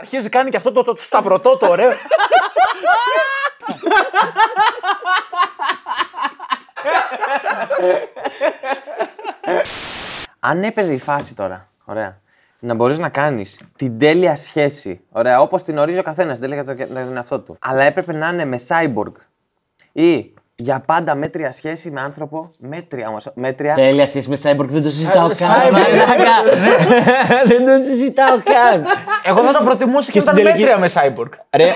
[0.00, 1.90] Αρχίζει κάνει και αυτό το, το, το σταυρωτό το ωραίο.
[10.40, 12.20] Αν έπαιζε η φάση τώρα, ωραία,
[12.58, 16.62] να μπορείς να κάνεις την τέλεια σχέση, ωραία, όπως την ορίζει ο καθένας, την τέλεια
[16.62, 17.56] για το- για τον εαυτό του.
[17.60, 19.12] Αλλά έπρεπε να είναι με cyborg
[19.92, 22.50] ή για πάντα μέτρια σχέση με άνθρωπο.
[22.58, 23.30] Μέτρια όμως.
[23.34, 23.74] Μέτρια.
[23.74, 25.48] Τέλεια σχέση με Cyborg, δεν το συζητάω Ε, καν.
[25.48, 25.72] Cyborg.
[25.72, 26.36] μαλάκα.
[27.44, 28.84] Δεν το συζητάω καν.
[29.24, 31.28] Εγώ θα το προτιμούσα και, Και στην όταν τελική- μέτρια με Cyborg.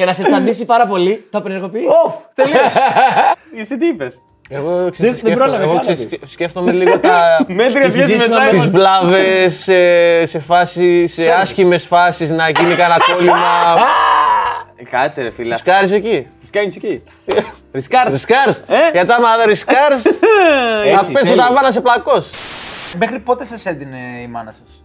[0.00, 1.84] Για να σε τσαντήσει πάρα πολύ, το απενεργοποιείς.
[2.04, 2.80] Οφ, τελείωσε.
[3.60, 6.16] Εσύ τι είπες; Εγώ Δεν- ξέρεις, δεν σκέφτομαι, πρόλαβε εγώ καν ξέρεις, να πεις.
[6.18, 8.68] σκε- σκέφτομαι λίγο τα, Μέτρια Η σχέση με συζήτηση με τις Cyborg.
[8.70, 13.38] βλάβες, σε, σε, φάση, σε άσχημες φάσεις να γίνει κανένα κόλλημα.
[14.90, 15.54] Κάτσε ρε φίλε.
[15.54, 17.02] Ρισκάρεις εκεί; Τις κάνεις εκεί.
[17.72, 18.12] Ρισκάρεις.
[18.12, 18.62] Ρισκάρεις.
[18.92, 20.08] Γιατί άμα δεν ρισκάρεις, θα
[20.84, 21.46] Έτσι, πες το τέλεια.
[21.46, 22.30] ταβά να σε πλακώσει.
[22.98, 24.84] Μέχρι πότε σας έδινε η μάνα σας;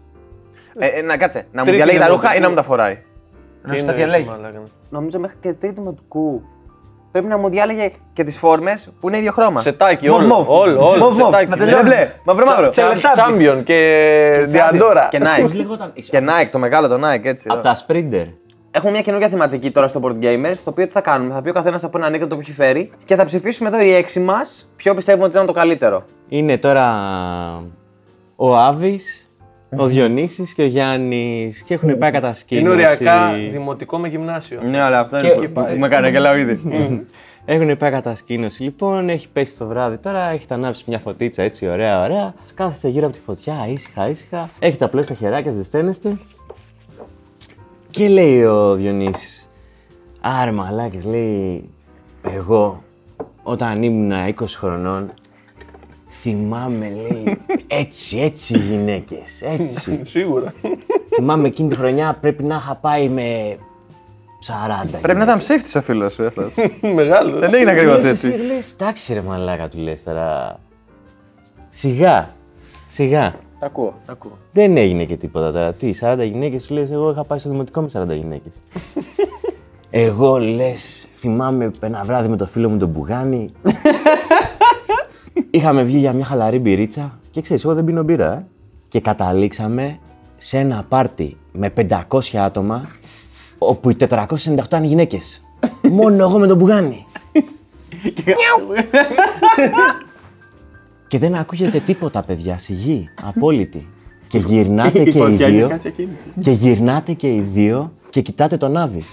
[0.80, 1.40] Ε, ε, να κάτσε.
[1.52, 2.38] Να μου Τρίτη διαλέγει τα ρούχα δημοτικού.
[2.38, 3.04] ή να μου τα φοράει;
[3.66, 4.30] Να σου τα διαλέγει.
[4.90, 6.42] Νομίζω μέχρι και τρίτη δημοτικού.
[7.12, 9.62] Πρέπει να μου διάλεγε και τις φόρμες που είναι ίδιο χρώμα.
[9.62, 10.28] Σετάκι, Μοβ, όλο.
[10.28, 10.50] μοβ.
[10.50, 11.04] Όλο, όλο.
[11.04, 11.26] Μοβ, μοβ.
[11.26, 11.64] σετάκι, Να ναι.
[11.64, 11.84] τελειώνει.
[11.84, 12.70] μπλε, μαύρο μαύρο.
[12.70, 13.46] Τσα- Τελετάμπι.
[13.50, 15.08] Champion και Διαντόρα.
[15.12, 15.56] Και Πώς Nike.
[15.56, 15.92] λεγόταν.
[16.10, 17.48] Και Nike, το μεγάλο το Nike, έτσι.
[17.52, 18.26] Από τα Sprinter.
[18.72, 21.50] Έχουμε μια καινούργια θεματική τώρα στο Board Gamers, στο οποίο τι θα κάνουμε; Θα πει
[21.50, 24.68] ο καθένας από ένα ανέκδοτο που έχει φέρει και θα ψηφίσουμε εδώ οι έξι μας
[24.76, 26.04] ποιο πιστεύουμε ότι ήταν το καλύτερο.
[26.30, 26.86] Είναι τώρα
[28.36, 29.25] ο Άβης,
[29.78, 32.66] ο Διονύσης και ο Γιάννης και έχουν πάει κατασκήνωση.
[32.66, 34.62] Είναι οριακά δημοτικό με γυμνάσιο.
[34.70, 36.60] Ναι, αλλά αυτό Και- είναι που με κάνει και λέω ήδη.
[37.48, 42.04] Έχουν πάει κατασκήνωση λοιπόν, έχει πέσει το βράδυ τώρα, έχετε ανάψει μια φωτίτσα έτσι ωραία
[42.04, 42.34] ωραία.
[42.56, 44.50] Κάθεστε γύρω από τη φωτιά, ήσυχα ήσυχα.
[44.60, 46.18] Έχετε απλώς τα χεράκια, ζεσταίνεστε.
[47.92, 49.50] Και λέει ο Διονύσης,
[50.22, 51.70] Άρε μαλάκες, λέει,
[52.22, 52.84] εγώ
[53.44, 55.12] όταν ήμουν 20 χρονών
[56.22, 57.38] θυμάμαι, λέει,
[57.68, 60.00] έτσι, έτσι γυναίκες, έτσι.
[60.14, 60.54] Σίγουρα.
[61.16, 63.58] θυμάμαι εκείνη τη χρονιά πρέπει να είχα πάει με
[64.86, 66.44] 40 Πρέπει να ήταν ψεύτης ο φίλος σου αυτό.
[66.96, 67.40] Μεγάλος.
[67.40, 68.28] Δεν έγινε ακριβώς Λες έτσι.
[68.28, 70.60] εσύ, λες, εντάξει ρε μαλάκα του λες τώρα.
[71.70, 72.30] Σιγά,
[72.88, 73.34] σιγά.
[73.60, 74.38] Τα ακούω, τα ακούω.
[74.52, 75.74] Δεν έγινε και τίποτα τώρα.
[75.74, 78.60] Τι, 40 γυναίκες σου λες, εγώ είχα πάει στο δημοτικό με 40 γυναίκες.
[79.90, 83.52] εγώ λες, θυμάμαι ένα βράδυ με το φίλο μου τον Μπουγάνη.
[85.56, 88.46] Είχαμε βγει για μια χαλαρή μπυρίτσα και ξέρεις, εγώ δεν πίνω μπύρα, ε.
[88.88, 90.00] Και καταλήξαμε
[90.38, 92.88] σε ένα πάρτι με 500 άτομα,
[93.58, 95.44] όπου οι 498 ήταν γυναίκες.
[96.00, 97.06] Μόνο εγώ με τον Μπουγάνη.
[101.08, 103.88] Και δεν ακούγεται τίποτα, παιδιά, σιγή, απόλυτη.
[104.28, 105.80] Και γυρνάτε και οι δύο.
[106.42, 109.04] Και γυρνάτε και οι δύο και κοιτάτε τον Άβη.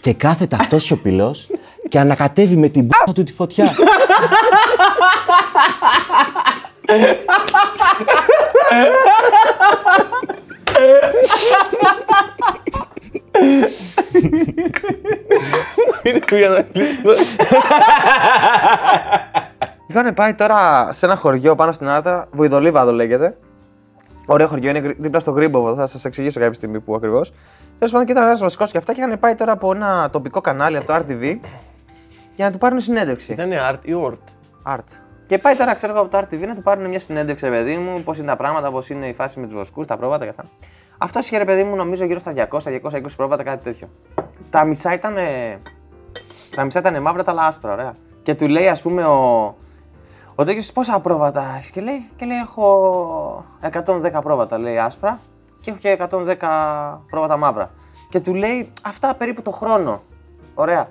[0.00, 1.48] Και κάθεται αυτός σιωπηλός
[1.88, 3.70] και ανακατεύει με την μπα του τη φωτιά.
[16.30, 17.14] Για να κλείσουμε.
[19.86, 23.36] Είχαν πάει τώρα σε ένα χωριό πάνω στην Άρτα, Βοηδολίβαδο λέγεται.
[24.26, 27.32] Ωραίο χωριό, είναι γρι- δίπλα στο Γρήμποβο, θα σας εξηγήσω κάποια στιγμή που ακριβώς.
[27.78, 30.40] Τέλος πάντων, και ήταν ένας βασικός και αυτά και είχαν πάει τώρα από ένα τοπικό
[30.40, 31.38] κανάλι, από το RTV,
[32.34, 33.32] για να του πάρουν συνέντευξη.
[33.32, 34.72] Ήταν art ή ort.
[34.74, 35.02] Art.
[35.26, 37.76] Και πάει τώρα, ξέρω εγώ, από το RTV να του πάρουν μια συνέντευξη, ρε παιδί
[37.76, 40.30] μου, πώς είναι τα πράγματα, πώς είναι η φάση με τους βασικού, τα πρόβατα και
[40.30, 40.44] αυτά.
[40.98, 43.88] Αυτό είχε, ρε παιδί μου, νομίζω γύρω στα 200-220 πρόβατα, κάτι τέτοιο.
[44.50, 45.14] Τα μισά ήταν.
[46.54, 47.94] Τα μισά ήταν μαύρα, τα άλλα άσπρα, ωραία.
[48.22, 49.44] Και του λέει, ας πούμε, ο.
[50.34, 55.20] Ο τέτοιο πόσα πρόβατα έχεις; Και λέει, και λέει: Έχω 110 πρόβατα, λέει άσπρα,
[55.60, 57.70] και έχω και 110 πρόβατα μαύρα.
[58.08, 60.02] Και του λέει αυτά περίπου το χρόνο.
[60.54, 60.88] Ωραία.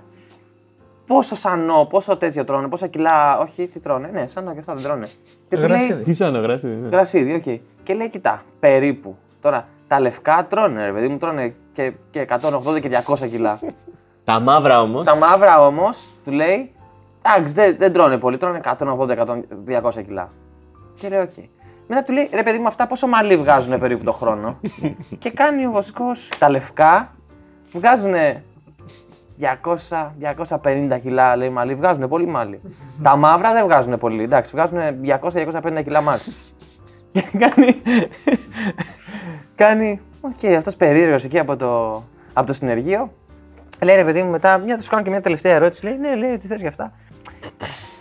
[1.12, 3.38] Πόσο σανό, πόσο τέτοιο τρώνε, πόσα κιλά.
[3.40, 4.10] Όχι, τι τρώνε.
[4.14, 5.08] Ναι, σανό και αυτά δεν τρώνε.
[5.50, 5.94] Και του λέει.
[6.04, 7.62] Τι σαν grass, Γρασίδι, οκ.
[7.84, 9.18] Και λέει, κοιτά, περίπου.
[9.42, 13.60] Τώρα, τα λευκά τρώνε, ρε παιδί μου, τρώνε και, και 180 και 200 κιλά.
[14.24, 15.04] Τα μαύρα όμως.
[15.04, 16.72] Τα μαύρα όμως, του λέει,
[17.26, 20.30] εντάξει, δεν, δεν τρώνε πολύ, τρώνε 180-200 κιλά.
[20.96, 21.34] Και λέει, οκ.
[21.88, 24.60] Μετά του λέει, ρε παιδί μου, αυτά πόσο μαλλί βγάζουν περίπου το χρόνο.
[25.22, 27.16] και κάνει ο βασικός τα λευκά,
[27.72, 28.14] βγάζουν
[30.62, 32.62] 200-250 κιλά, λέει μαλλί, βγάζουν πολύ μαλλί.
[33.04, 34.78] τα μαύρα δεν βγάζουν πολύ, εντάξει, βγάζουν
[35.22, 36.20] 200-250 κιλά max.
[37.12, 37.82] και κάνει.
[39.56, 40.02] κάνει.
[40.22, 42.04] Οκ, αυτός περίεργος εκεί από το,
[42.34, 43.12] από το συνεργείο.
[43.84, 45.86] Λέει ρε παιδί μου, μετά μια του κάνω και μια τελευταία ερώτηση.
[45.86, 46.92] Λέει, ναι, λέει, τι θες για αυτά.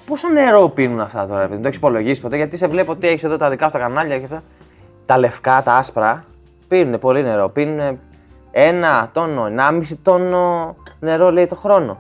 [0.07, 3.09] Πόσο νερό πίνουν αυτά τώρα, παιδί μου, το έχεις υπολογίσει ποτέ, γιατί σε βλέπω ότι
[3.09, 4.43] έχεις εδώ τα δικά σου τα κανάλια και αυτά.
[5.07, 6.25] Τα λευκά, τα άσπρα,
[6.69, 7.49] πίνουν πολύ νερό.
[7.49, 7.99] Πίνουν
[8.51, 11.99] ένα τόνο, ενάμιση τόνο νερό λέει το χρόνο.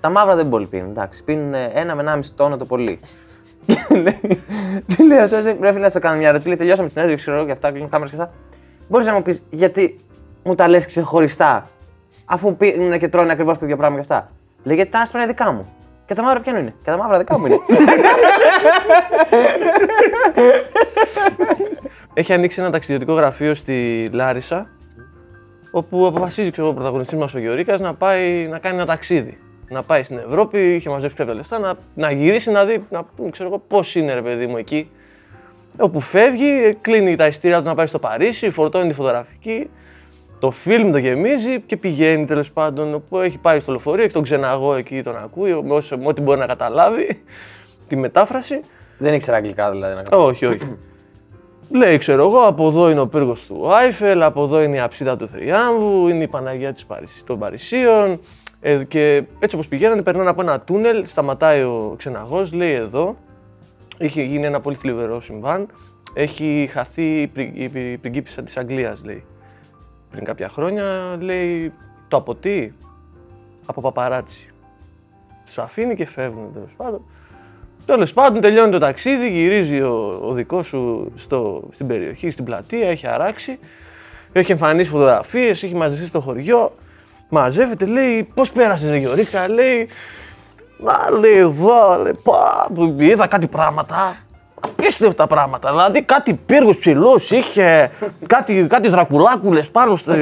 [0.00, 1.24] Τα μαύρα δεν πολύ πίνουν, εντάξει.
[1.24, 3.00] Πίνουν ένα με ενάμιση τόνο το πολύ.
[3.66, 4.40] Και λέει-
[4.96, 6.48] Τι λέει αυτό, λέει, πρέπει να σε κάνω μια ερώτηση.
[6.48, 8.34] Λέει, τελειώσαμε τη συνέντευξη, ξέρω εγώ και αυτά, κλείνουν κάμερες και αυτά.
[8.88, 9.98] Μπορείς να μου πεις γιατί
[10.42, 11.66] μου τα λες ξεχωριστά,
[12.24, 14.30] αφού πίνουν και τρώνε ακριβώς το ίδιο πράγμα και αυτά.
[14.62, 15.72] Λέει, γιατί τα άσπρα είναι δικά μου.
[16.06, 16.74] Και τα μαύρα ποια είναι.
[16.84, 17.58] Και τα μαύρα δικά μου είναι.
[22.14, 24.66] Έχει ανοίξει ένα ταξιδιωτικό γραφείο στη Λάρισα,
[25.74, 29.38] όπου αποφασίζει ξέρω, εγώ, ο πρωταγωνιστής μας ο Γιωρίκας να πάει να κάνει ένα ταξίδι.
[29.68, 33.30] Να πάει στην Ευρώπη, είχε μαζέψει κάποια λεφτά, να, να γυρίσει να δει, να πούμε,
[33.30, 34.90] ξέρω εγώ, πώς είναι ρε παιδί μου εκεί.
[35.78, 39.70] Όπου φεύγει, κλείνει τα ειστήρια του να πάει στο Παρίσι, φορτώνει τη φωτογραφική,
[40.38, 42.94] το φιλμ το γεμίζει και πηγαίνει τέλος πάντων.
[42.94, 46.20] Όπου έχει πάει στο λεωφορείο, έχει τον ξεναγό εκεί, τον ακούει, με όσο- με ό,τι
[46.20, 47.22] μπορεί να καταλάβει
[47.88, 48.60] τη μετάφραση.
[48.98, 50.24] δεν ήξερα αγγλικά δηλαδή να κάνω.
[50.24, 50.76] Όχι, όχι.
[51.74, 55.16] Λέει, ξέρω εγώ, από εδώ είναι ο πύργος του Άιφελ, από εδώ είναι η αψίδα
[55.16, 57.24] του Θριάμβου, είναι η Παναγία της Παρισι...
[57.24, 58.20] των Παρισίων.
[58.60, 63.16] Ε, και έτσι όπως πηγαίνανε, περνάνε από ένα τούνελ, σταματάει ο ξεναγός, λέει εδώ,
[63.98, 65.66] έχει γίνει ένα πολύ θλιβερό συμβάν,
[66.14, 67.52] έχει χαθεί η, πρι...
[67.54, 69.24] η πρι- πριγκίπισσα της Αγγλίας, λέει.
[70.10, 71.72] Πριν κάποια χρόνια, λέει,
[72.08, 72.72] το από τι,
[73.66, 74.50] από παπαράτσι.
[75.44, 77.04] Τους αφήνει και φεύγουν τέλος πάντων.
[77.86, 82.88] Τέλος πάντων, τελειώνει το ταξίδι, γυρίζει ο, ο δικός σου στο, στην περιοχή, στην πλατεία,
[82.88, 83.58] έχει αράξει.
[84.32, 86.72] Έχει εμφανίσει φωτογραφίες, έχει μαζευτεί στο χωριό.
[87.28, 89.88] Μαζεύεται, λέει, πώς πέρασες, Ρε Γιωρίκα, λέει.
[90.78, 94.16] Να λέει εδώ, λέει, πα, που είδα κάτι πράγματα.
[94.82, 95.70] Απίστευτα πράγματα.
[95.70, 97.90] Δηλαδή κάτι πύργος ψηλός είχε,
[98.28, 100.12] κάτι, κάτι δρακουλάκουλες πάνω στη...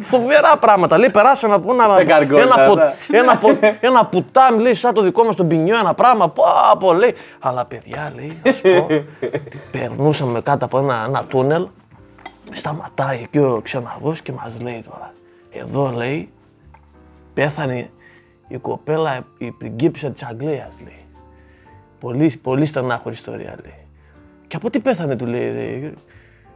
[0.00, 0.98] Φοβερά πράγματα.
[0.98, 2.94] Λέει περάσαν από ένα, καργκόλια, ένα, πο- αυτά.
[3.10, 6.28] ένα, πο- ένα πουτάμι, λέει, σαν το δικό μας τον ποινιό, ένα πράγμα.
[6.28, 6.44] Πω,
[6.78, 7.14] πω, λέει.
[7.38, 8.86] Αλλά παιδιά, λέει, να σου πω,
[9.70, 11.66] περνούσαμε κάτω από ένα, ένα τούνελ,
[12.50, 15.10] σταματάει εκεί ο ξεναγός και μας λέει τώρα,
[15.50, 16.28] εδώ λέει,
[17.34, 17.90] πέθανε
[18.48, 21.04] η κοπέλα, η πριγκίπισσα της Αγγλίας, λέει.
[22.00, 23.85] Πολύ, πολύ στενάχωρη ιστορία, λέει.
[24.48, 25.90] Και από τι πέθανε, του λέει, ρε,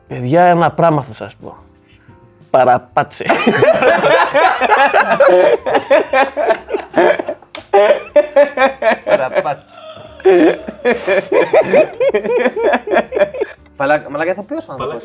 [0.09, 1.57] παιδιά, ένα πράγμα θα σας πω.
[2.51, 3.25] Παραπάτσε.
[9.05, 9.81] Παραπάτς.
[13.77, 15.05] Φαλάκα, μαλάκα ηθοποιός ο άνθρωπος.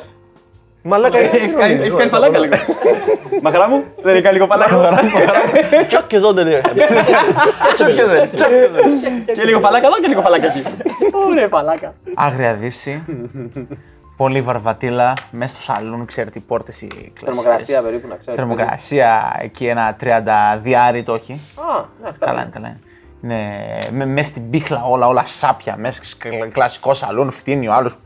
[0.82, 2.56] Μαλάκα, Έχεις κάνει έχεις κάνει φαλάκα λίγο.
[3.42, 5.00] Μαχαρά μου, δεν έχει κάνει λίγο φαλάκα.
[5.88, 6.62] Τσοκ και εδώ δεν είναι.
[9.36, 10.64] Και λίγο φαλάκα εδώ και λίγο φαλάκα εκεί.
[11.14, 11.94] Ωραία, φαλάκα.
[12.16, 13.04] Άγρια δύση.
[14.18, 15.14] Πολύ βαρβατήλα.
[15.32, 17.24] Μέσα στο σαλούν, ξέρετε, οι πόρτες οι κλασικές.
[17.24, 18.42] Θερμοκρασία περίπου να ξέρετε.
[18.42, 21.34] Θερμοκρασία εκεί ένα 30 διάρι το έχει.
[21.34, 22.80] Α, ναι, Καλά είναι, καλά είναι.
[23.24, 25.76] Είναι με, μέσα στην πίχλα όλα, όλα σάπια.
[25.78, 27.98] Μέσα σε κλα- κλασικό σαλούν, φτύνει ο άλλος.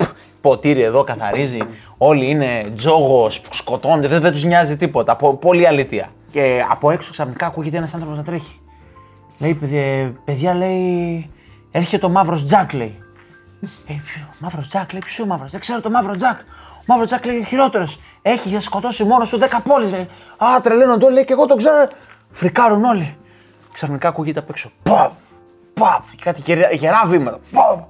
[0.41, 1.59] Ποτήρι εδώ καθαρίζει.
[1.97, 5.15] Όλοι είναι τζόγος που σκοτώνται, δεν, δεν τους νοιάζει τίποτα.
[5.15, 6.07] Πο- πολύ αλήθεια.
[6.31, 8.59] Και από έξω ξαφνικά ακούγεται ένας άνθρωπος να τρέχει.
[9.39, 11.29] Λέει, «Παιδε- παιδιά, λέει,
[11.71, 13.03] έρχεται ο μαύρος Τζακ, λέει.
[13.87, 16.39] Ε, ποιο, μαύρος Τζακ, λέει, ποιος μαύρος, δεν ξέρω το μαύρο Τζακ.
[16.79, 18.01] Ο μαύρος Τζακ λέει χειρότερος.
[18.21, 20.07] Έχει σκοτώσει μόνος του 10 πόλεις, λέει.
[20.37, 21.87] Α, τρελαίνονται όλοι, λέει, και εγώ τον ξέρω.
[22.29, 23.17] Φρικάρουν όλοι.
[23.71, 24.71] Ξαφνικά ακούγεται απ' έξω.
[24.83, 25.11] Παπ,
[25.73, 27.39] παπ, και κάτι γερά, γερά βήματα.
[27.51, 27.83] Παπ,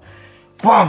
[0.61, 0.87] παπ.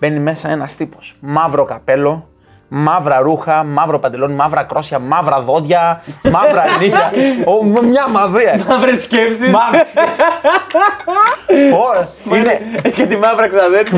[0.00, 1.16] Μπαίνει μέσα ένας τύπος.
[1.20, 2.28] Μαύρο καπέλο,
[2.68, 7.12] μαύρα ρούχα, μαύρο παντελόνι, μαύρα κρόσια, μαύρα δόντια, μαύρα νύχια.
[7.46, 8.64] Ο, μ- μια μαυρία.
[8.68, 9.50] Μαύρες σκέψεις.
[9.52, 10.22] Μαύρη σκέψη.
[11.82, 12.60] Ω, Είναι,
[12.94, 13.94] Και τη μαύρα ξαδέρφη.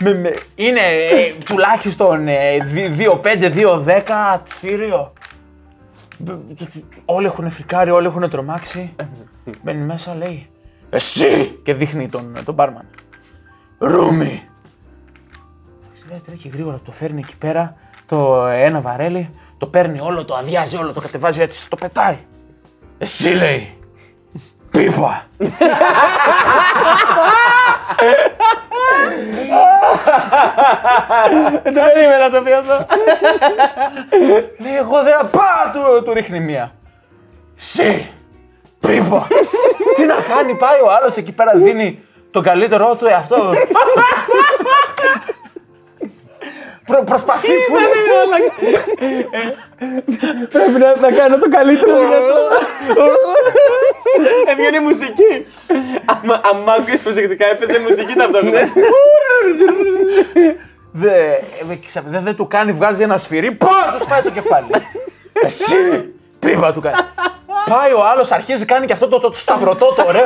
[0.00, 5.12] με- με- είναι ε, τουλάχιστον ε, δι- 2-5-2-10 θύριο.
[7.04, 8.94] Όλοι έχουν φρικάρει, όλοι έχουν τρομάξει.
[9.62, 10.46] Μπαίνει μέσα, λέει
[10.90, 11.58] Εσύ!
[11.62, 12.84] Και δείχνει τον, τον μπάρμαν.
[13.78, 14.42] Ρούμι!
[16.08, 20.76] Λέει, τρέχει γρήγορα, το φέρνει εκεί πέρα, το ένα βαρέλι, το παίρνει όλο, το αδειάζει
[20.76, 22.18] όλο, το κατεβάζει έτσι, το πετάει.
[22.98, 23.78] Εσύ λέει,
[24.70, 25.26] πίπα.
[31.62, 32.86] Δεν το περίμενα το πει αυτό.
[34.58, 36.74] Λέει, εγώ δεν πά, του, του ρίχνει μία.
[37.54, 38.06] Συ,
[38.80, 39.26] πίπα.
[39.96, 43.52] Τι να κάνει, πάει ο άλλος εκεί πέρα, δίνει τον καλύτερό του εαυτό.
[46.86, 47.74] Προ, προσπαθεί που
[50.50, 52.36] Πρέπει να, να κάνω το καλύτερο δυνατό.
[54.46, 55.46] Έβγαινε μουσική.
[56.04, 58.58] Άμα, άμα άκουγες προσεκτικά έπαιζε μουσική ταυτόχρονα.
[60.92, 61.10] δεν
[61.68, 64.66] δε, ξα- δε, δεν του κάνει, βγάζει ένα σφυρί, πά, του σπάει το κεφάλι.
[65.32, 66.96] Εσύ, πίπα του κάνει.
[67.70, 70.24] Πάει ο άλλος, αρχίζει, κάνει και αυτό το, το, το σταυρωτό το ωραίο.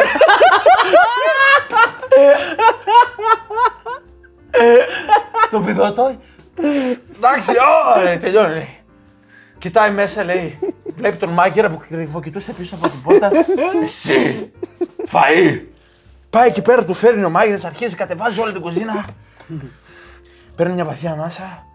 [5.51, 6.17] το πηδωτό,
[7.17, 7.53] Εντάξει,
[7.97, 8.55] ωραία, τελειώνει.
[8.55, 8.69] λέει.
[9.59, 10.59] Κοιτάει μέσα, λέει.
[10.97, 13.31] Βλέπει τον μάγειρα που κρυβοκοιτούσε πίσω από την πόρτα.
[13.83, 14.53] Εσύ,
[15.13, 15.61] φαΐ.
[16.31, 19.05] Πάει εκεί πέρα, του φέρνει ο μάγειρας, αρχίζει, κατεβάζει όλη την κουζίνα.
[20.57, 21.67] Παίρνει μια βαθιά ανάσα.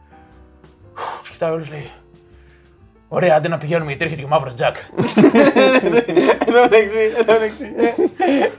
[1.20, 1.92] Τους κοιτάει όλους, λέει.
[3.16, 4.76] Ωραία, άντε να πηγαίνουμε γιατί έρχεται και ο μαύρος Τζακ.
[6.48, 7.68] Εδώ μεταξύ, εδώ μεταξύ.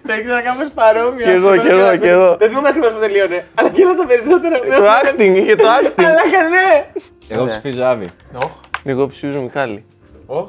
[0.06, 1.24] Θα ήξερα κάπως παρόμοια.
[1.24, 2.36] Κι εγώ, κι εγώ, κι εγώ.
[2.36, 3.44] Δεν θυμάμαι ακριβώς πώς τελείωνε.
[3.54, 4.58] Αλλά γέλασα περισσότερο.
[4.58, 6.02] Το acting, είχε το acting.
[6.04, 6.86] Αλλά ναι.
[7.28, 8.08] Εγώ ψηφίζω Άβη.
[8.34, 8.50] Οχ,
[8.84, 9.84] Εγώ ψηφίζω Μιχάλη.
[10.26, 10.48] οχ.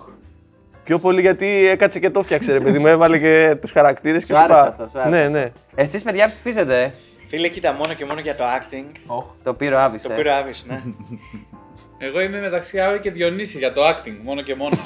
[0.84, 2.88] Πιο πολύ γιατί έκατσε και το φτιάξε, ρε παιδί μου.
[2.88, 4.68] Έβαλε και τους χαρακτήρες και Σου άρεσε λοιπά.
[4.70, 5.18] αυτό, σου άρεσε.
[5.18, 5.52] Ναι, ναι.
[5.76, 6.92] Εσείς παιδιά ψηφίζετε, ε.
[7.28, 8.92] Φίλε, κοίτα μόνο και μόνο για το acting.
[9.06, 9.26] οχ.
[9.44, 10.16] Το πήρε ο Άβης, Το ε.
[10.16, 10.82] πήρε ο Άβης, ναι.
[11.98, 14.78] Εγώ είμαι μεταξύ Άβη και Διονύση για το acting, μόνο και μόνο.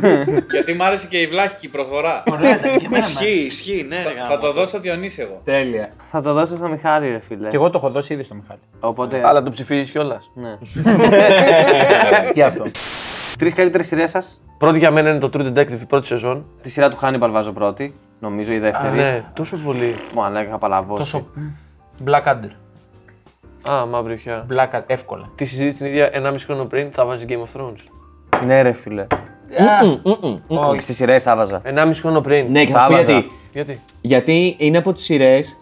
[0.52, 2.22] Γιατί μ' άρεσε και η βλάχικη προφορά.
[2.30, 3.04] Ωραία, ήταν και εμένα.
[3.04, 4.26] Ισχύει, ισχύει, ναι, ρε Θα, γάμο.
[4.26, 5.40] θα το δώσω Διονύση εγώ.
[5.44, 5.90] Τέλεια.
[6.10, 7.48] Θα το δώσω στο Μιχάλη, ρε φίλε.
[7.48, 8.60] Και εγώ το έχω δώσει ήδη στο Μιχάλη.
[8.80, 9.22] Οπότε.
[9.26, 10.30] Αλλά το ψηφίζεις κιόλας.
[10.34, 10.58] Ναι.
[12.34, 12.64] Και αυτό.
[13.38, 14.40] Τρεις καλύτερες σειρές σας.
[14.58, 16.46] Πρώτη για μένα είναι το True Detective, η πρώτη σεζόν.
[16.62, 17.94] Τη σειρά του Hannibal βάζω πρώτη.
[18.20, 18.96] Νομίζω η δεύτερη.
[18.96, 19.94] Ναι, τόσο πολύ.
[20.14, 20.98] Μου αλλά είχα παλαβώσει.
[21.02, 21.26] Τόσο.
[22.06, 22.50] Black Adder.
[23.70, 24.46] Α, μαύρη πια.
[24.50, 25.30] Black Adder, εύκολα.
[25.34, 27.80] Τη συζήτηση την ίδια 1,5 χρόνο πριν θα βάζει Game of Thrones.
[28.46, 29.06] Ναι, ρε φίλε.
[30.46, 30.80] Όχι.
[30.80, 31.62] Στις σειρές τα βάζα.
[31.64, 32.46] 1,5 χρόνο πριν.
[32.50, 33.10] Ναι, και θα σου πει βάζα.
[33.10, 33.30] γιατί.
[33.52, 35.56] Γιατί; Γιατί είναι από τις σειρές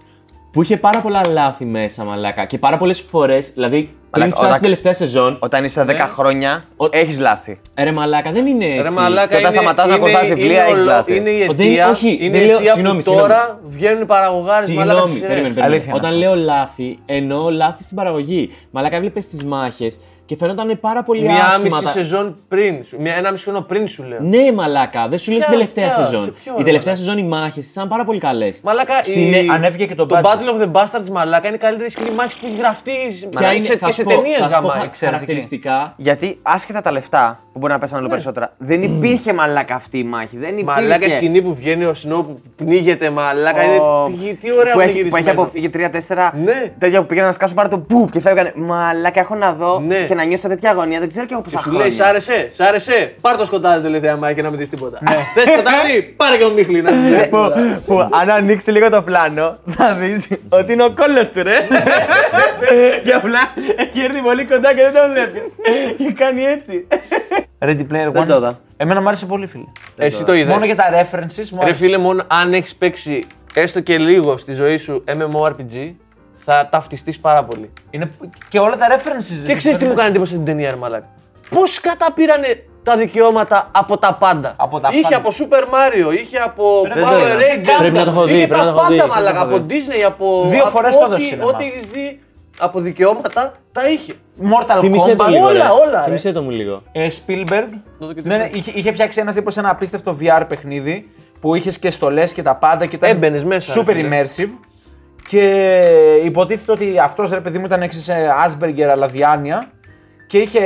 [0.52, 2.44] που είχε πάρα πολλά λάθη μέσα, μαλάκα.
[2.44, 6.10] Και πάρα πολλές φορές, δηλαδή πριν Μαλάκα, φτάσει όταν- στην τελευταία σεζόν, Όταν είσαι 10
[6.14, 7.60] χρόνια, Ο- έχεις λάθη.
[7.78, 8.82] ρε μαλάκα δεν είναι έτσι.
[8.82, 11.16] Ρε μαλάκα, Και όταν είναι- σταματάς να είναι- κολλάς βιβλία, είναι έχεις ο- λάθη.
[11.16, 13.28] Είναι η Ο, δεν- αιτία, όχι, είναι δεν η λέω- αιτία συγγνώμη, που συγγνώμη.
[13.28, 15.28] τώρα βγαίνουν παραγωγάρες μαλάκα στις Συγγνώμη, σειρές.
[15.28, 15.74] περίμενε, περίμενε.
[15.74, 18.50] Αλήθεια είναι Όταν λέω λάθη, εννοώ λάθη στην παραγωγή.
[18.70, 20.00] Μαλάκα έβλεπες τις μάχες
[20.30, 21.68] και φαίνονταν πάρα πολύ Μια άσχημα.
[21.76, 22.96] μισή τα- σεζόν πριν σου.
[23.00, 24.18] Μια, ένα μισή χρόνο πριν σου λέω.
[24.20, 26.24] Ναι, μαλάκα, δεν σου λέω στην Ποια- τελευταία ποια, σεζόν.
[26.24, 26.96] σε ποιο, Η ρε, τελευταία μαλάκα.
[26.96, 28.60] σεζόν οι μάχες ήταν πάρα πολύ καλές.
[28.64, 29.48] Μαλάκα, Στην- η...
[29.50, 30.24] ανέβηκε και το το budget.
[30.26, 32.92] Battle of the Bastards μαλάκα είναι η καλύτερη σκηνή μάχης που έχει γραφτεί
[33.36, 34.88] Ποια είναι, σε, θα και σου σε πω, ταινίες θα σου πω γαμάει.
[34.92, 35.94] χα- χαρακτηριστικά.
[35.96, 38.06] Γιατί άσχετα τα λεφτά που μπορεί να πέσανε Ναι.
[38.06, 40.36] λίγο περισσότερα, δεν υπήρχε μαλάκα αυτή η μάχη.
[40.36, 40.64] Δεν υπήρχε.
[40.80, 43.60] Μαλάκα η σκηνή που βγαίνει ο Snow που πνίγεται, μαλάκα.
[43.62, 44.28] Ο- Είναι...
[44.30, 45.40] Τι, τι ωραία που που, έχει, είναι που έχει γυρισμένο.
[45.42, 46.70] αποφύγει 3-4 Ναι.
[46.78, 48.52] τέτοια που πήγαιναν να σκάσουν πάρα το πουπ και φεύγανε.
[48.56, 50.04] Μαλάκα, έχω να δω Ναι.
[50.04, 50.98] και να νιώσω τέτοια αγωνία.
[50.98, 51.86] Δεν ξέρω και εγώ πόσα Και σου χρόνια.
[51.86, 53.14] λέει, σ' άρεσε, σ' άρεσε.
[53.20, 54.98] Πάρ το σκοτάδι τελευταία μάχη και να μην δεις τίποτα.
[55.08, 55.16] Ναι.
[55.34, 57.54] Θες σκοτάδι, πάρε και ο Μίχλη να μην δεις τίποτα.
[57.54, 61.56] που, που αν ανοίξει λίγο το πλάνο, θα δεις ότι είναι ο κόλλος του, ρε.
[63.04, 63.38] και απλά
[63.76, 65.42] έχει έρθει πολύ κοντά και δεν το βλέπεις.
[65.98, 66.86] και κάνει έτσι.
[67.58, 68.26] Ready Player Δεν One.
[68.26, 68.60] το είδα.
[68.76, 69.64] Εμένα μου άρεσε πολύ, φίλε.
[69.96, 70.52] Εσύ το είδες.
[70.52, 71.78] Μόνο για τα references μου Ρε άρεσε.
[71.78, 73.22] φίλε, μόνο αν έχεις παίξει
[73.54, 75.92] έστω και λίγο στη ζωή σου MMORPG,
[76.44, 77.70] θα ταυτιστείς πάρα πολύ.
[77.90, 78.10] Είναι
[78.48, 79.46] και όλα τα references.
[79.46, 81.06] Και ξέρεις τι μου κάνει εντύπωση στην ταινία, ρε Μαλάκα.
[81.50, 84.54] Πώς καταπήρανε τα δικαιώματα από τα πάντα.
[84.56, 85.16] Από τα είχε πάντα.
[85.16, 87.34] από Super Mario, είχε από Δεν Power το είδα.
[87.36, 87.78] Rangers.
[87.78, 89.30] Πρέπει να το έχω δει, Είχε πρέπει να τα το έχω δει, πάντα, πρέπει να
[89.32, 89.38] μαλάκα.
[89.44, 90.44] το έχω Από Disney, από.
[90.48, 91.50] Δύο από φορές το ό,τι- έδωσε σινεμά.
[91.50, 92.20] Ό,τι έχεις δει
[92.58, 94.12] από δικαιώματα τα είχε.
[94.42, 95.28] Mortal Θύμησε το Kombat.
[95.30, 95.46] λίγο.
[95.46, 95.70] όλα, ρε.
[95.70, 96.04] όλα, ρε.
[96.04, 96.82] Θύμισε το μου λίγο.
[96.92, 97.68] Ε, Spielberg.
[97.98, 98.56] το και το Ναι, ναι, είδα.
[98.56, 102.54] είχε, είχε φτιάξει ένα τύπος ένα απίστευτο VR παιχνίδι που είχες και στολές και τα
[102.56, 104.22] πάντα και ήταν Έμπαινες μέσα, super ρε φίλε.
[104.24, 104.50] immersive.
[105.30, 105.80] Και
[106.24, 108.14] υποτίθεται ότι αυτός ρε παιδί μου ήταν έξι σε
[108.46, 109.70] Asperger αλλά διάνοια.
[110.26, 110.60] Και είχε,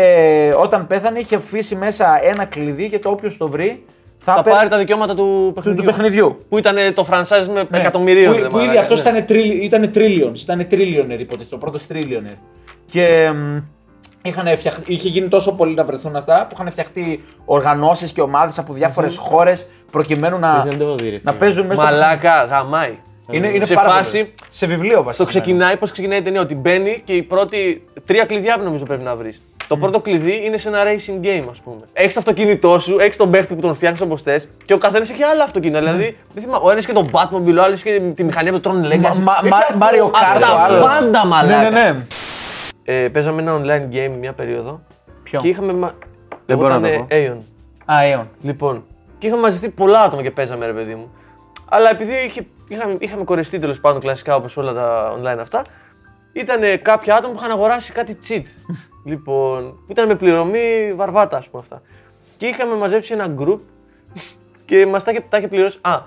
[0.59, 3.85] όταν πέθανε είχε αφήσει μέσα ένα κλειδί και το όποιος το βρει
[4.19, 5.83] θα, Θα παίρνει πάρει τα δικαιώματα του του, παιχνιδιού.
[5.83, 6.39] του παιχνιδιού.
[6.49, 7.79] Που ήταν το franchise με Ναι.
[7.79, 8.35] εκατομμυρίων.
[8.35, 9.11] Που, ρε που ήδη μαλάκα, αυτός ναι.
[9.11, 12.39] ήταν, τρίλ, ήταν trillions, ήταν trillionaire υποτίθεται, ο πρώτος trillionaire.
[12.87, 13.57] Και μ,
[14.23, 14.79] είχαν φτιαχ...
[14.87, 19.17] είχε γίνει τόσο πολύ να βρεθούν αυτά που είχαν φτιαχτεί οργανώσεις και ομάδες από διάφορες
[19.17, 21.37] χώρες προκειμένου να, Πες, δεν το έχω δει, ρε να φίλε.
[21.45, 22.99] παίζουν μέσα στο Μαλάκα, γαμάει.
[23.31, 24.35] Είναι, είναι σε πάρα φάση- πολύ.
[24.51, 25.13] Σε βιβλίο βασικά.
[25.13, 29.03] Στο ξεκινάει, πώς ξεκινάει η ταινία, ότι μπαίνει και οι πρώτοι τρία κλειδιά νομίζω πρέπει
[29.03, 29.41] να βρεις.
[29.69, 31.81] Το πρώτο κλειδί είναι σε ένα racing game, ας πούμε.
[31.93, 35.11] Έχεις το αυτοκίνητό σου, έχεις τον παίχτη που τον φτιάχνεις όπως θες και ο καθένας
[35.11, 35.79] έχει άλλα αυτοκίνητα.
[35.79, 38.49] Δηλαδή, δεν θυμάμαι, ο ένας έχει και τον Batmobile, ο άλλος έχει και τη μηχανή
[38.49, 38.99] από το Tron Legacy.
[39.01, 40.87] Μα- μα- Έχει μα- από- Mario από Kart, τα ο άλλος.
[40.87, 41.71] πάντα μαλάκα.
[41.71, 42.05] Ναι, ναι, ναι.
[42.85, 44.81] Ε, παίζαμε ένα online game μια περίοδο.
[45.23, 45.73] Ποιο; Και είχαμε.
[45.73, 45.95] μα-
[46.47, 47.39] Δεν μπορώ να το Λεγότανε
[47.87, 47.93] Aeon.
[47.93, 48.27] Α, Aeon.
[48.43, 48.85] Λοιπόν,
[49.19, 51.11] και είχαμε μαζευτεί πολλά άτομα και παίζαμε, ρε παιδί μου.
[51.69, 55.63] Αλλά επειδή είχε, είχαμε, είχαμε κορεστεί τέλος πάντων κλασικά όπως όλα τα online αυτά,
[56.33, 58.45] ήταν κάποια άτομα που είχαν αγοράσει κάτι cheat.
[59.11, 61.83] λοιπόν, που ήταν με πληρωμή βαρβάτα, ας πούμε αυτά.
[62.37, 63.59] Και είχαμε μαζέψει ένα group
[64.67, 65.79] και μας τα, είχε- τα είχε πληρώσει.
[65.81, 66.01] Α,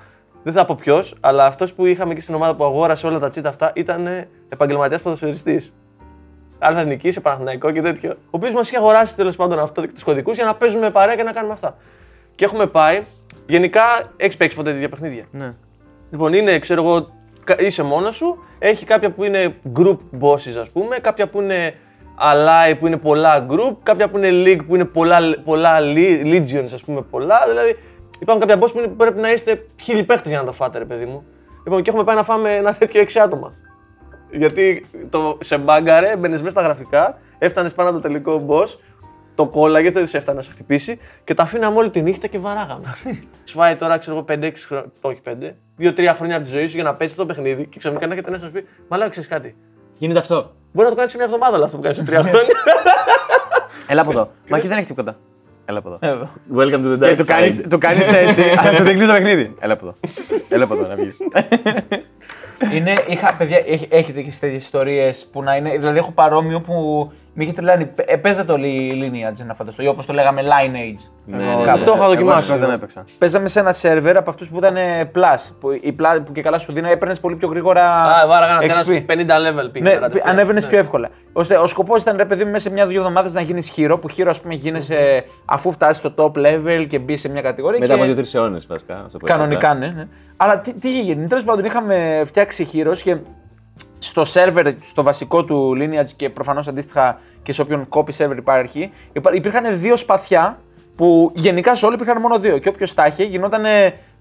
[0.44, 3.28] δεν θα πω ποιος, αλλά αυτός που είχαμε και στην ομάδα που αγόρασε όλα τα
[3.28, 4.08] cheat αυτά ήταν
[4.50, 5.74] επαγγελματίας ποδοσφαιριστής.
[6.60, 8.12] Αλφα Εθνική, σε Παναθηναϊκό και τέτοιο.
[8.12, 11.16] Ο οποίος μας είχε αγοράσει τέλος πάντων αυτό και τους κωδικούς για να παίζουμε παρέα
[11.16, 11.78] και να κάνουμε αυτά.
[12.36, 13.04] Και έχουμε πάει.
[13.48, 13.82] Γενικά
[14.18, 15.26] έχει παίξεις ποτέ τέτοια παιχνίδια.
[15.32, 15.54] Ναι.
[16.12, 17.08] Λοιπόν, είναι, ξέρω εγώ,
[17.44, 18.44] κα- είσαι μόνος σου.
[18.60, 20.98] Έχει κάποια που είναι group bosses, ας πούμε.
[20.98, 21.74] Κάποια που είναι
[22.20, 23.76] ally που είναι πολλά group.
[23.84, 27.40] Κάποια που είναι league που είναι πολλά, πολλά le- legions, ας πούμε, πολλά.
[27.48, 27.78] Δηλαδή
[28.20, 30.86] υπάρχουν κάποια boss που είναι- πρέπει να είστε χίλιοι παίχτες για να τα φάτε, ρε
[30.86, 31.26] παιδί μου.
[31.64, 33.54] Λοιπόν, και έχουμε πάει να φάμε ένα τέτοιο 6 άτομα.
[34.32, 38.78] Γιατί το, σε μπάγκαρε, μπαίνεις μέσα στα γραφικά, έφτανες πάνω από το τελικό boss,
[39.38, 42.40] το κόλλαγες, δεν σε έφτανε να σε χτυπήσει και τα αφήναμε όλη τη νύχτα και
[42.40, 42.96] βαράγαμε.
[43.50, 45.32] Σου φάει τώρα, ξέρω εγώ, 5-6 χρόνια, το όχι 5,
[45.82, 48.30] 2-3 χρόνια από τη ζωή σου για να παίξει το παιχνίδι και ξαφνικά να έρχεται
[48.30, 49.56] ένα να σου πει Μα λέω, ξέρεις κάτι.
[49.98, 50.36] Γίνεται αυτό.
[50.72, 52.32] Μπορεί να το κάνεις σε μια εβδομάδα, αλλά αυτό που κάνει σε 3 χρόνια.
[53.88, 54.30] Έλα από εδώ.
[54.50, 55.18] Μα εκεί δεν έχει τίποτα.
[55.66, 56.30] Έλα από εδώ.
[56.56, 57.66] Welcome to the Και dark του κάνεις, side.
[57.70, 59.56] του κάνεις έτσι, αλλά του δεν κλείσει το παιχνίδι.
[59.60, 59.96] Έλα από εδώ.
[60.50, 61.18] Έλα από εδώ να βγεις.
[62.74, 65.70] Είναι, είχα, παιδιά, έχ- έχετε και τέτοιες ιστορίες που να είναι.
[65.78, 67.90] Δηλαδή, έχω παρόμοιο που με είχε τρελάνει.
[68.06, 71.08] Ε, παίζατε όλοι η lineage να φανταστώ, ή όπως το λέγαμε Lineage.
[71.26, 71.80] Ναι, Εγώ ναι, κάπου.
[71.80, 71.86] ναι.
[71.86, 72.38] Το είχα Εγώ δοκιμάσει.
[72.38, 73.06] δυστυχώς δεν έπαιξα.
[73.18, 75.52] Παίζαμε σε ένα σερβερ από αυτούς που ήταν ε, Plus.
[75.60, 77.96] Που, η Plus που και καλά σου δίνει, έπαιρνες πολύ πιο γρήγορα.
[77.96, 78.86] Α, βάραγα ένα XP.
[78.86, 79.90] τέρας 50 level πήγε.
[79.90, 80.30] Ναι, κατευθείαν.
[80.34, 80.70] ανέβαινες Ναι.
[80.70, 81.10] πιο εύκολα.
[81.34, 83.98] Ώστε ο σκοπός ήταν ρε παιδί μου μέσα σε μια-δύο εβδομάδες να γίνεις χείρο.
[83.98, 87.80] Που χείρο, ας πούμε, γίνεσαι αφού φτάσεις στο top level και μπεις σε μια κατηγορία.
[87.80, 88.02] Μετά και...
[88.12, 88.94] από 2-3 αιώνες βασικά.
[88.94, 89.88] να το πω έτσι Κανονικά, απλά.
[89.88, 89.94] ναι.
[89.96, 90.08] ναι.
[90.38, 93.18] Αλλά τι, τι είχε γίνει; Τέλος πάντων, είχαμε φτιάξει χείρο και
[94.00, 98.92] στο σερβερ, στο βασικό του lineage και προφανώς αντίστοιχα και σε όποιον copy server υπάρχει,
[99.14, 100.60] υπά- υπήρχαν δύο σπαθιά
[100.96, 102.58] που γενικά σε όλοι υπήρχαν μόνο δύο.
[102.58, 103.64] Και όποιος τα είχε γινόταν.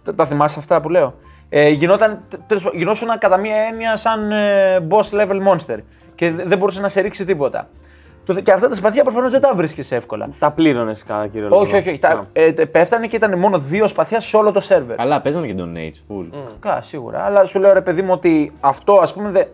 [0.05, 1.15] Τα, τα θυμάσαι αυτά που λέω;
[1.49, 5.77] Ε, γινόταν, τέλος πάντων, γινόσουν κατά μία έννοια σαν ε, boss level monster.
[6.15, 7.69] Και δε- δεν μπορούσε να σε ρίξει τίποτα.
[8.25, 10.29] Το- Και αυτά τα σπαθιά προφανώς δεν τα βρίσκει εύκολα.
[10.39, 11.61] Τα πλήρωνες κατά κύριο λόγο.
[11.63, 11.99] Όχι, όχι, όχι.
[11.99, 15.01] Τα, ε, τε- πέφτανε και ήταν μόνο δύο σπαθιά σε όλο το σερβερ.
[15.01, 16.27] Αλλά παίζανε και τον Age full.
[16.61, 17.25] Καλά, σίγουρα.
[17.25, 19.45] Αλλά σου λέω ρε παιδί μου ότι αυτό ας πούμε δε...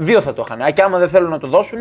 [0.00, 0.62] δύο θα το είχαν.
[0.62, 1.78] Α, Και άμα δεν θέλουν να το δώσουν,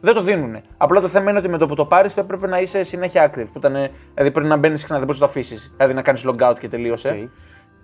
[0.00, 0.56] δεν το δίνουν.
[0.76, 3.46] Απλά το θέμα είναι ότι με το που το πάρεις πρέπει να είσαι συνέχεια active.
[3.52, 3.72] Που ήταν,
[4.14, 5.72] δηλαδή πρέπει να μπαίνεις συχνά, δεν μπορείς να το αφήσεις.
[5.76, 7.30] Δηλαδή να κάνεις logout και τελείωσε.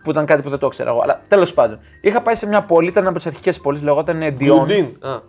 [0.02, 1.00] Που ήταν κάτι που δεν το ήξερα εγώ.
[1.02, 1.78] Αλλά τέλος πάντων.
[2.00, 4.60] Είχα πάει σε μια πόλη, ήταν από τις αρχικές πόλεις, λεγόταν ε, Dion.
[4.60, 4.84] Ουντίν.
[5.00, 5.18] Α.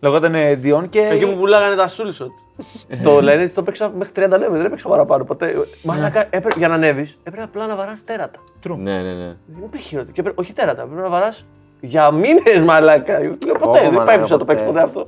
[0.00, 1.00] Λεγόταν ε, Dion και.
[1.00, 2.30] Εκεί που πουλάγανε τα σούλσοτ.
[3.04, 5.54] το λένε ότι το παίξα μέχρι 30 level, δεν έπαιξα παραπάνω ποτέ.
[5.82, 8.38] Μαλάκα, έπρεπε, για να ανέβεις, έπρεπε απλά να βαράς τέρατα.
[8.76, 9.36] Ναι, ναι, ναι.
[9.46, 10.12] Δεν υπήρχε χειρότερο.
[10.12, 11.46] Και έπρεπε- όχι τέρατα, πρέπει να βαράς
[11.80, 13.20] για μήνες μαλάκα.
[13.20, 14.80] Λέω, ποτέ, δεν μαλάκα, πάει να το παίξει ποτέ.
[14.80, 15.06] ποτέ αυτό.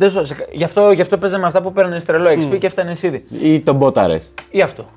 [0.00, 2.92] Δεν σου- σε- γι, αυτό, γι' αυτό παίζαμε αυτά που παίρνουν τρελό XP και έφτανε
[3.00, 3.24] ήδη.
[3.42, 4.16] Ή τον μπόταρε.
[4.50, 4.88] Ή αυτό.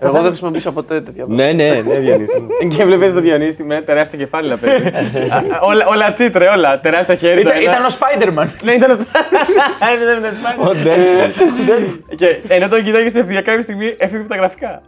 [0.00, 1.52] Εγώ δεν χρησιμοποιήσα ποτέ τέτοια πράγματα.
[1.52, 2.48] ναι, ναι, ναι, Διονύση μου.
[2.76, 4.86] Και βλέπεις το Διονύση με τεράστιο κεφάλι να παίζει.
[4.86, 4.88] Α,
[5.36, 6.80] α, όλα, όλα τσίτρε, όλα.
[6.80, 7.40] Τεράστια χέρια.
[7.40, 8.46] Ήταν, ήταν ο Spider-Man.
[8.62, 11.98] Ναι, ήταν ο Spider- δεν ήταν Spider- Ο Deadpool.
[12.16, 14.82] Και ενώ τον κοιτάγει για κάποια στιγμή έφυγε από τα γραφικά.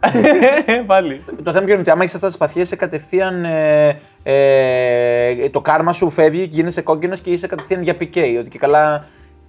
[0.85, 1.21] Πάλι.
[1.43, 3.45] Το θέμα ποιο είναι ότι άμα έχεις αυτά τι σπαθιέ, είσαι κατευθείαν.
[3.45, 8.39] Ε, ε, το κάρμα σου φεύγει και γίνεσαι κόκκινος και είσαι κατευθείαν για PK.
[8.39, 9.05] Ότι και καλά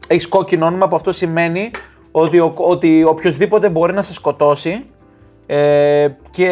[0.09, 1.70] έχεις κόκκινο όνομα που αυτό σημαίνει
[2.12, 4.85] ότι, ο, ότι οποιοδήποτε μπορεί να σε σκοτώσει
[5.46, 6.48] ε, και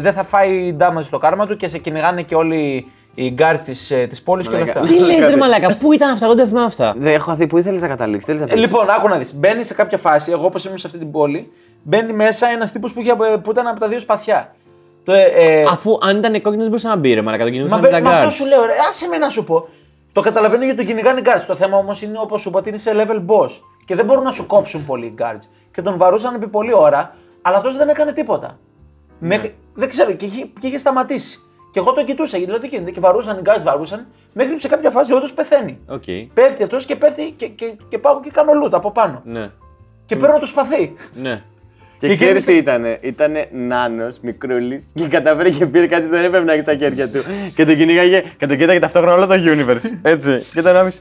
[0.00, 3.90] δεν θα φάει damage στο κάρμα του και σε κυνηγάνε και όλοι οι guards της,
[3.90, 4.80] ε, της πόλης και όλα αυτά.
[4.80, 6.94] Τι λες, ρε Μαλάκα, πού ήταν αυτά, εγώ δεν θυμάμαι αυτά.
[6.96, 8.24] Δεν έχω δει που ήθελες να καταλήξεις.
[8.26, 8.60] Θέλεις να Ε, πεις.
[8.62, 9.34] λοιπόν, άκου να δεις.
[9.34, 12.92] Μπαίνει σε κάποια φάση, εγώ όπως ήμουν σε αυτή την πόλη, μπαίνει μέσα ένας τύπος
[12.92, 14.54] που, είχε- που ήταν από τα δύο σπαθιά.
[15.04, 17.58] Το, ε, ε, Αφού αν ήταν κόκκινος δεν μπορούσε να μπει, ρε Μαλάκα, τον, μα,
[17.58, 18.32] κυνηγούσαν με- με τα με αυτό guards.
[18.32, 19.68] σου λέω, ρε, άσε με να σου πω.
[20.12, 21.44] Το καταλαβαίνω γιατί το κυνηγάνε οι guards.
[21.46, 23.50] Το θέμα όμως είναι όπως σου είπα ότι είναι σε level boss.
[23.84, 25.46] Και δεν μπορούν να σου κόψουν πολύ οι guards.
[25.72, 28.58] Και τον βαρούσαν επί πολλή ώρα, αλλά αυτός δεν έκανε τίποτα.
[29.18, 31.38] Μέχρι, δεν ξέρω, και είχε, και είχε σταματήσει.
[31.70, 32.90] Και εγώ τον κοιτούσα, γιατί λέω τι γίνεται.
[32.90, 35.78] Και βαρούσαν οι guards, βαρούσαν, μέχρι που σε κάποια φάση όντως πεθαίνει.
[35.88, 36.02] Οκ.
[36.34, 39.20] Πέφτει αυτός και πέφτει και, και, και πάω και κάνω loot από πάνω.
[39.24, 39.50] Ναι,
[40.06, 40.94] Και παίρνω το σπαθί.
[41.14, 41.42] ναι.
[42.02, 46.10] Και Και ξέρεις γέμισε- τι ήτανε; Ήτανε νάνος, μικρούλης και καταφέρει και πήρε κάτι που
[46.10, 47.22] δεν έπρεπε να έχει στα χέρια του.
[47.54, 49.90] και τον κυνήγαγε και τον κοίταγε ταυτόχρονα όλο το universe.
[50.02, 50.42] Έτσι.
[50.52, 51.00] και ήταν άμεση.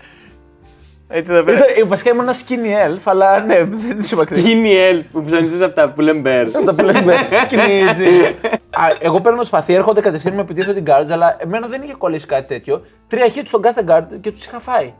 [1.07, 1.57] Έτσι θα πέρα.
[1.57, 4.43] Ήταν- ε, Βασικά ήμουν ένα skinny elf, αλλά ναι, δεν σου μακριά.
[4.43, 6.51] Τι είναι η ελ που ψωνίζεις αυτά που λέμε μπέρ.
[6.51, 7.13] Τα που λέμε
[7.49, 8.33] skinny jeans.
[8.69, 12.25] Α, Εγώ παίρνω σπαθί, έρχονται κατευθείαν με επιτίθεται την guards, αλλά εμένα δεν είχε κολλήσει
[12.25, 12.85] κάτι τέτοιο.
[13.07, 14.93] Τρία hits στον κάθε guard και τους είχα φάει.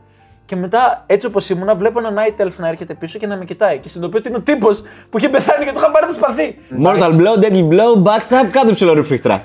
[0.52, 3.44] Και μετά, έτσι όπως ήμουνα, βλέπω ένα night elf να έρχεται πίσω και να με
[3.44, 3.78] κοιτάει.
[3.78, 6.58] Και συνειδητοποιώ ότι είναι ο τύπος που είχε πεθάνει και του είχα πάρει το σπαθί.
[6.84, 9.44] Mortal blow, deadly blow, backstab, κάτω ψηλό ρουφίχτρα.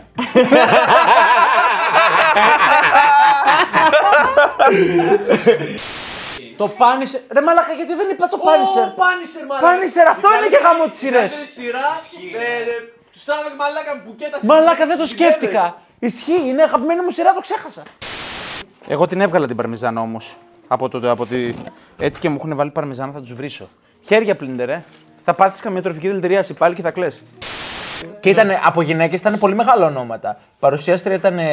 [6.58, 7.20] Το Punisher.
[7.32, 9.68] Ρε μαλάκα, γιατί δεν είπα το Punisher; Πάνισερ, μαλάκα.
[9.68, 11.28] Punisher, αυτό είναι και γάμο της σειρέ.
[11.28, 12.00] σειράς,
[13.12, 15.82] τους τράβαγε μαλάκα μπουκέτα Μαλάκα, δεν το σκέφτηκα.
[16.00, 17.84] Ισχύει, είναι αγαπημένη μου σειρά, το ξέχασα.
[18.88, 20.38] Εγώ την έβγαλα την παρμεζάνα όμως.
[20.68, 21.54] Από το, από τη...
[22.00, 23.70] Έτσι και μου έχουν βάλει παρμεζάνα, θα τους βρίσω.
[24.06, 24.84] Χέρια πλύντε, ρε.
[25.24, 27.24] Θα πάθεις καμία τροφική δηλητηρίαση πάλι και θα κλαις.
[28.20, 30.40] Και ήταν από γυναίκες ήταν πολύ μεγάλα ονόματα.
[30.60, 31.44] Παρουσιάστρια ήταν ε,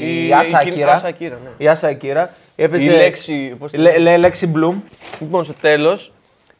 [0.00, 0.92] η, Η- Άσα η- η Ακύρα.
[0.92, 1.50] Άσα Ακύρα, ναι.
[1.56, 2.30] Η Άσα Ακύρα.
[2.56, 2.84] Έπαιζε...
[2.84, 4.80] Η Λέξη, πώς τη Λέ, λέ, Λέξη Μπλουμ.
[5.20, 6.12] Λοιπόν, στο τέλος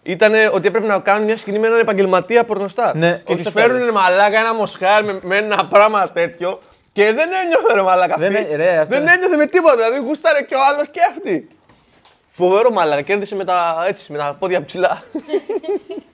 [0.03, 2.93] ήταν ότι έπρεπε να κάνουν μια σκηνή με έναν επαγγελματία πορνοστά.
[2.97, 3.95] Ναι, και όχι τη στο φέρουν τέλος.
[3.95, 6.59] μαλάκα ένα μοσχάρι με, με ένα πράγμα τέτοιο
[6.93, 8.47] και δεν ένιωθε ρε μαλάκα Δεν αυτή.
[8.53, 9.13] έ- ρε, αυτό δεν είναι.
[9.13, 9.75] ένιωθε με τίποτα.
[9.75, 11.49] Δηλαδή γούσταρε και ο άλλος και αυτή.
[12.37, 13.03] Φοβερό μαλάκα.
[13.03, 15.03] Κέρδισε με τα, έτσι, με τα πόδια ψηλά.